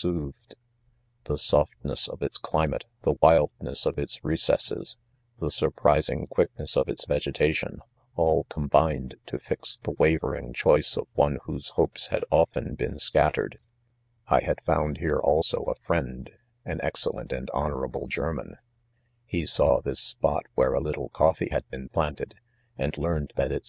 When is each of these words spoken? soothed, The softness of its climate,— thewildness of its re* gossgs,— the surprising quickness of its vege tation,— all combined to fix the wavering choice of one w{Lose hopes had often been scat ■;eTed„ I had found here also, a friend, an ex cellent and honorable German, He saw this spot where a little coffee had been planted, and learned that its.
soothed, 0.00 0.54
The 1.24 1.36
softness 1.36 2.08
of 2.08 2.22
its 2.22 2.38
climate,— 2.38 2.86
thewildness 3.04 3.84
of 3.84 3.98
its 3.98 4.18
re* 4.24 4.34
gossgs,— 4.34 4.96
the 5.38 5.50
surprising 5.50 6.26
quickness 6.26 6.74
of 6.74 6.88
its 6.88 7.04
vege 7.04 7.34
tation,— 7.34 7.80
all 8.16 8.44
combined 8.48 9.16
to 9.26 9.38
fix 9.38 9.76
the 9.82 9.90
wavering 9.90 10.54
choice 10.54 10.96
of 10.96 11.06
one 11.12 11.34
w{Lose 11.40 11.72
hopes 11.72 12.06
had 12.06 12.24
often 12.30 12.76
been 12.76 12.98
scat 12.98 13.34
■;eTed„ 13.34 13.56
I 14.26 14.40
had 14.40 14.62
found 14.62 14.96
here 14.96 15.18
also, 15.20 15.64
a 15.64 15.74
friend, 15.74 16.30
an 16.64 16.80
ex 16.80 17.04
cellent 17.04 17.30
and 17.30 17.50
honorable 17.50 18.06
German, 18.06 18.56
He 19.26 19.44
saw 19.44 19.82
this 19.82 20.00
spot 20.00 20.46
where 20.54 20.72
a 20.72 20.80
little 20.80 21.10
coffee 21.10 21.50
had 21.50 21.68
been 21.68 21.90
planted, 21.90 22.36
and 22.78 22.96
learned 22.96 23.34
that 23.36 23.52
its. 23.52 23.68